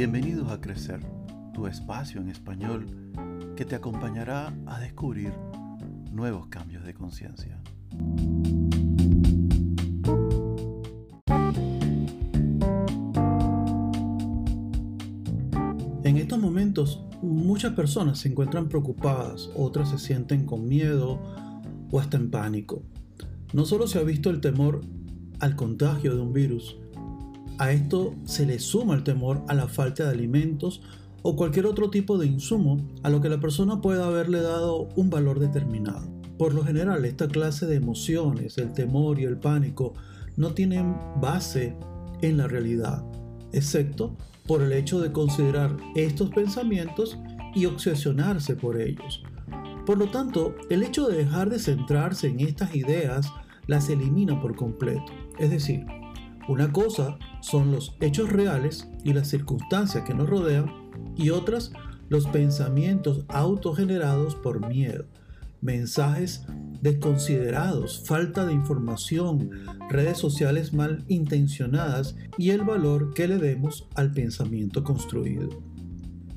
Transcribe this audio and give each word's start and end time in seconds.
Bienvenidos 0.00 0.50
a 0.50 0.62
Crecer, 0.62 1.00
tu 1.52 1.66
espacio 1.66 2.22
en 2.22 2.30
español 2.30 2.86
que 3.54 3.66
te 3.66 3.74
acompañará 3.74 4.50
a 4.64 4.80
descubrir 4.80 5.30
nuevos 6.10 6.46
cambios 6.46 6.86
de 6.86 6.94
conciencia. 6.94 7.60
En 16.02 16.16
estos 16.16 16.38
momentos 16.38 17.04
muchas 17.20 17.74
personas 17.74 18.20
se 18.20 18.30
encuentran 18.30 18.70
preocupadas, 18.70 19.50
otras 19.54 19.90
se 19.90 19.98
sienten 19.98 20.46
con 20.46 20.66
miedo 20.66 21.20
o 21.90 22.00
hasta 22.00 22.16
en 22.16 22.30
pánico. 22.30 22.82
No 23.52 23.66
solo 23.66 23.86
se 23.86 23.98
ha 23.98 24.02
visto 24.02 24.30
el 24.30 24.40
temor 24.40 24.80
al 25.40 25.56
contagio 25.56 26.14
de 26.14 26.22
un 26.22 26.32
virus, 26.32 26.78
a 27.60 27.72
esto 27.72 28.14
se 28.24 28.46
le 28.46 28.58
suma 28.58 28.94
el 28.94 29.04
temor 29.04 29.44
a 29.46 29.52
la 29.52 29.68
falta 29.68 30.04
de 30.04 30.10
alimentos 30.10 30.80
o 31.20 31.36
cualquier 31.36 31.66
otro 31.66 31.90
tipo 31.90 32.16
de 32.16 32.26
insumo 32.26 32.80
a 33.02 33.10
lo 33.10 33.20
que 33.20 33.28
la 33.28 33.38
persona 33.38 33.82
pueda 33.82 34.06
haberle 34.06 34.40
dado 34.40 34.88
un 34.96 35.10
valor 35.10 35.38
determinado. 35.38 36.08
Por 36.38 36.54
lo 36.54 36.64
general, 36.64 37.04
esta 37.04 37.28
clase 37.28 37.66
de 37.66 37.76
emociones, 37.76 38.56
el 38.56 38.72
temor 38.72 39.20
y 39.20 39.24
el 39.24 39.36
pánico, 39.36 39.92
no 40.38 40.54
tienen 40.54 40.96
base 41.20 41.76
en 42.22 42.38
la 42.38 42.48
realidad, 42.48 43.04
excepto 43.52 44.16
por 44.46 44.62
el 44.62 44.72
hecho 44.72 44.98
de 44.98 45.12
considerar 45.12 45.76
estos 45.94 46.30
pensamientos 46.30 47.18
y 47.54 47.66
obsesionarse 47.66 48.56
por 48.56 48.80
ellos. 48.80 49.22
Por 49.84 49.98
lo 49.98 50.06
tanto, 50.06 50.54
el 50.70 50.82
hecho 50.82 51.06
de 51.08 51.18
dejar 51.18 51.50
de 51.50 51.58
centrarse 51.58 52.28
en 52.28 52.40
estas 52.40 52.74
ideas 52.74 53.30
las 53.66 53.90
elimina 53.90 54.40
por 54.40 54.56
completo. 54.56 55.12
Es 55.38 55.50
decir, 55.50 55.84
una 56.50 56.72
cosa 56.72 57.16
son 57.42 57.70
los 57.70 57.94
hechos 58.00 58.28
reales 58.28 58.88
y 59.04 59.12
las 59.12 59.28
circunstancias 59.28 60.02
que 60.04 60.14
nos 60.14 60.28
rodean 60.28 60.66
y 61.16 61.30
otras 61.30 61.72
los 62.08 62.26
pensamientos 62.26 63.24
autogenerados 63.28 64.34
por 64.34 64.66
miedo, 64.66 65.04
mensajes 65.60 66.44
desconsiderados, 66.82 68.02
falta 68.04 68.46
de 68.46 68.52
información, 68.52 69.50
redes 69.90 70.18
sociales 70.18 70.72
mal 70.72 71.04
intencionadas 71.06 72.16
y 72.36 72.50
el 72.50 72.62
valor 72.62 73.14
que 73.14 73.28
le 73.28 73.38
demos 73.38 73.86
al 73.94 74.10
pensamiento 74.10 74.82
construido. 74.82 75.62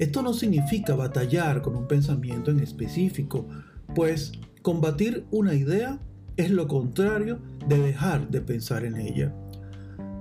Esto 0.00 0.22
no 0.22 0.32
significa 0.32 0.96
batallar 0.96 1.62
con 1.62 1.76
un 1.76 1.86
pensamiento 1.86 2.50
en 2.50 2.58
específico, 2.58 3.46
pues 3.94 4.32
combatir 4.62 5.24
una 5.30 5.54
idea 5.54 6.00
es 6.36 6.50
lo 6.50 6.66
contrario 6.66 7.38
de 7.68 7.78
dejar 7.78 8.28
de 8.28 8.40
pensar 8.40 8.84
en 8.84 8.96
ella. 8.96 9.32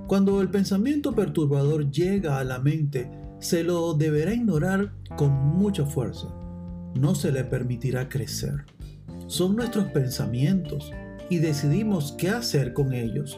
Cuando 0.09 0.41
el 0.41 0.49
pensamiento 0.49 1.13
perturbador 1.13 1.91
llega 1.91 2.39
a 2.39 2.43
la 2.43 2.57
mente, 2.57 3.11
se 3.37 3.63
lo 3.63 3.93
deberá 3.93 4.33
ignorar 4.33 4.91
con 5.15 5.29
mucha 5.29 5.85
fuerza. 5.85 6.27
No 6.95 7.13
se 7.13 7.31
le 7.31 7.43
permitirá 7.43 8.09
crecer. 8.09 8.65
Son 9.27 9.55
nuestros 9.55 9.85
pensamientos 9.91 10.91
y 11.29 11.37
decidimos 11.37 12.15
qué 12.17 12.29
hacer 12.29 12.73
con 12.73 12.91
ellos, 12.91 13.37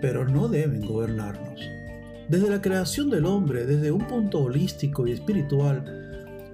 pero 0.00 0.26
no 0.26 0.48
deben 0.48 0.86
gobernarnos. 0.86 1.60
Desde 2.30 2.48
la 2.48 2.62
creación 2.62 3.10
del 3.10 3.26
hombre, 3.26 3.66
desde 3.66 3.92
un 3.92 4.06
punto 4.06 4.40
holístico 4.40 5.06
y 5.06 5.12
espiritual, 5.12 5.84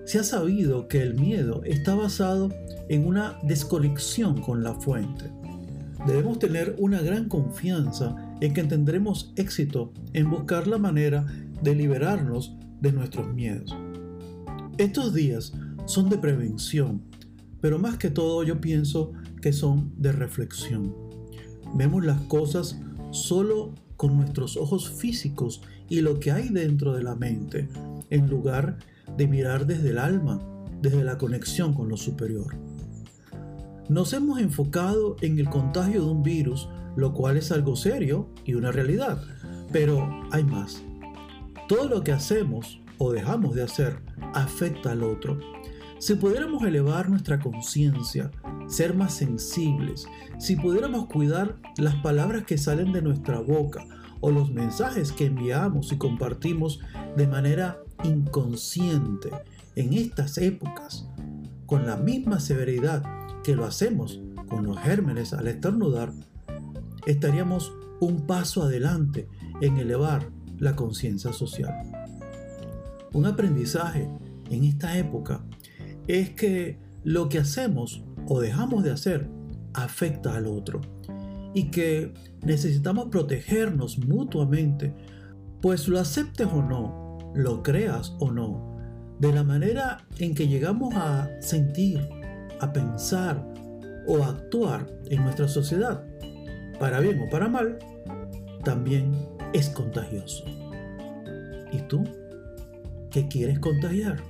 se 0.06 0.18
ha 0.18 0.24
sabido 0.24 0.88
que 0.88 1.02
el 1.02 1.14
miedo 1.14 1.62
está 1.62 1.94
basado 1.94 2.48
en 2.88 3.06
una 3.06 3.38
desconexión 3.44 4.40
con 4.40 4.64
la 4.64 4.74
fuente. 4.74 5.30
Debemos 6.04 6.40
tener 6.40 6.74
una 6.78 7.00
gran 7.00 7.28
confianza 7.28 8.25
en 8.40 8.54
que 8.54 8.64
tendremos 8.64 9.32
éxito 9.36 9.92
en 10.12 10.30
buscar 10.30 10.66
la 10.66 10.78
manera 10.78 11.26
de 11.62 11.74
liberarnos 11.74 12.54
de 12.80 12.92
nuestros 12.92 13.32
miedos. 13.32 13.74
Estos 14.78 15.14
días 15.14 15.52
son 15.86 16.08
de 16.08 16.18
prevención, 16.18 17.02
pero 17.60 17.78
más 17.78 17.96
que 17.96 18.10
todo 18.10 18.42
yo 18.42 18.60
pienso 18.60 19.12
que 19.40 19.52
son 19.52 19.92
de 19.96 20.12
reflexión. 20.12 20.94
Vemos 21.74 22.04
las 22.04 22.20
cosas 22.22 22.78
solo 23.10 23.74
con 23.96 24.16
nuestros 24.16 24.56
ojos 24.56 24.90
físicos 24.90 25.62
y 25.88 26.00
lo 26.00 26.20
que 26.20 26.32
hay 26.32 26.48
dentro 26.48 26.92
de 26.92 27.02
la 27.02 27.14
mente, 27.14 27.68
en 28.10 28.28
lugar 28.28 28.78
de 29.16 29.26
mirar 29.26 29.66
desde 29.66 29.90
el 29.90 29.98
alma, 29.98 30.40
desde 30.82 31.04
la 31.04 31.16
conexión 31.16 31.72
con 31.72 31.88
lo 31.88 31.96
superior. 31.96 32.56
Nos 33.88 34.12
hemos 34.12 34.40
enfocado 34.40 35.16
en 35.20 35.38
el 35.38 35.48
contagio 35.48 36.04
de 36.04 36.10
un 36.10 36.22
virus 36.22 36.68
lo 36.96 37.12
cual 37.12 37.36
es 37.36 37.52
algo 37.52 37.76
serio 37.76 38.28
y 38.44 38.54
una 38.54 38.72
realidad. 38.72 39.22
Pero 39.72 40.08
hay 40.32 40.44
más. 40.44 40.82
Todo 41.68 41.88
lo 41.88 42.02
que 42.02 42.12
hacemos 42.12 42.80
o 42.98 43.12
dejamos 43.12 43.54
de 43.54 43.62
hacer 43.62 44.00
afecta 44.34 44.92
al 44.92 45.02
otro. 45.02 45.38
Si 45.98 46.14
pudiéramos 46.14 46.62
elevar 46.62 47.08
nuestra 47.08 47.38
conciencia, 47.38 48.30
ser 48.68 48.94
más 48.94 49.14
sensibles, 49.14 50.06
si 50.38 50.56
pudiéramos 50.56 51.06
cuidar 51.06 51.56
las 51.78 51.94
palabras 51.96 52.44
que 52.44 52.58
salen 52.58 52.92
de 52.92 53.02
nuestra 53.02 53.40
boca 53.40 53.84
o 54.20 54.30
los 54.30 54.50
mensajes 54.52 55.12
que 55.12 55.26
enviamos 55.26 55.92
y 55.92 55.98
compartimos 55.98 56.80
de 57.16 57.26
manera 57.26 57.78
inconsciente 58.04 59.30
en 59.74 59.92
estas 59.94 60.38
épocas, 60.38 61.08
con 61.66 61.86
la 61.86 61.96
misma 61.96 62.40
severidad 62.40 63.02
que 63.42 63.56
lo 63.56 63.64
hacemos 63.64 64.20
con 64.48 64.64
los 64.64 64.78
gérmenes 64.78 65.32
al 65.32 65.48
estornudar, 65.48 66.12
estaríamos 67.06 67.72
un 68.00 68.26
paso 68.26 68.62
adelante 68.62 69.28
en 69.60 69.78
elevar 69.78 70.30
la 70.58 70.76
conciencia 70.76 71.32
social. 71.32 71.74
Un 73.12 73.26
aprendizaje 73.26 74.10
en 74.50 74.64
esta 74.64 74.98
época 74.98 75.44
es 76.06 76.30
que 76.30 76.78
lo 77.04 77.28
que 77.28 77.38
hacemos 77.38 78.04
o 78.28 78.40
dejamos 78.40 78.84
de 78.84 78.90
hacer 78.90 79.28
afecta 79.74 80.36
al 80.36 80.46
otro 80.46 80.80
y 81.54 81.70
que 81.70 82.12
necesitamos 82.42 83.08
protegernos 83.08 83.98
mutuamente, 83.98 84.94
pues 85.62 85.88
lo 85.88 85.98
aceptes 85.98 86.48
o 86.52 86.62
no, 86.62 87.32
lo 87.34 87.62
creas 87.62 88.14
o 88.18 88.30
no, 88.30 88.76
de 89.18 89.32
la 89.32 89.44
manera 89.44 90.06
en 90.18 90.34
que 90.34 90.48
llegamos 90.48 90.94
a 90.94 91.30
sentir, 91.40 92.06
a 92.60 92.72
pensar 92.72 93.46
o 94.06 94.22
a 94.22 94.28
actuar 94.28 94.86
en 95.08 95.22
nuestra 95.22 95.48
sociedad 95.48 96.04
para 96.78 97.00
bien 97.00 97.20
o 97.20 97.28
para 97.28 97.48
mal, 97.48 97.78
también 98.64 99.12
es 99.52 99.68
contagioso. 99.70 100.44
¿Y 101.72 101.78
tú? 101.88 102.04
¿Qué 103.10 103.28
quieres 103.28 103.58
contagiar? 103.58 104.22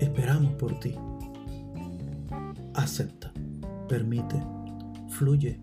Esperamos 0.00 0.52
por 0.54 0.78
ti. 0.80 0.94
Acepta, 2.74 3.32
permite, 3.88 4.42
fluye, 5.08 5.60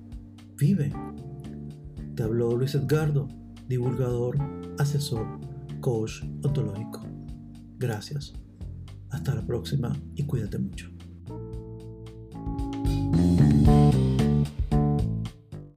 vive. 0.55 0.91
Te 2.15 2.23
habló 2.23 2.55
Luis 2.55 2.75
Edgardo, 2.75 3.27
divulgador, 3.67 4.37
asesor, 4.77 5.25
coach 5.79 6.23
ontológico. 6.43 7.01
Gracias. 7.77 8.33
Hasta 9.09 9.35
la 9.35 9.45
próxima 9.45 9.93
y 10.15 10.23
cuídate 10.23 10.57
mucho. 10.57 10.90